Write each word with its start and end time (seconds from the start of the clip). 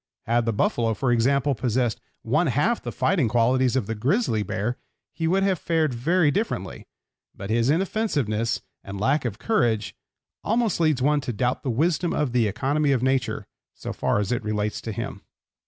Had 0.25 0.45
the 0.47 0.51
buffalo, 0.51 0.95
for 0.95 1.11
example, 1.11 1.53
possessed 1.53 2.01
one 2.23 2.47
half 2.47 2.81
the 2.81 2.91
fighting 2.91 3.27
qualities 3.27 3.75
of 3.75 3.85
the 3.85 3.93
grizzly 3.93 4.41
bear 4.41 4.79
he 5.13 5.27
would 5.27 5.43
have 5.43 5.59
fared 5.59 5.93
very 5.93 6.31
differently, 6.31 6.87
but 7.35 7.51
his 7.51 7.69
inoffensiveness 7.69 8.61
and 8.83 8.99
lack 8.99 9.25
of 9.25 9.37
courage 9.37 9.95
almost 10.43 10.79
leads 10.79 11.03
one 11.03 11.21
to 11.21 11.31
doubt 11.31 11.61
the 11.61 11.69
wisdom 11.69 12.13
of 12.13 12.31
the 12.31 12.47
economy 12.47 12.91
of 12.91 13.03
nature 13.03 13.45
so 13.75 13.93
far 13.93 14.17
as 14.17 14.31
it 14.31 14.43
relates 14.43 14.81
to 14.81 14.91
him. 14.91 15.21